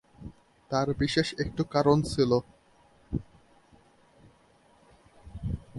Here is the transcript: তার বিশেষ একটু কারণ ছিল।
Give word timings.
তার 0.71 0.87
বিশেষ 0.93 1.27
একটু 1.43 1.61
কারণ 1.73 1.97
ছিল। 2.03 2.31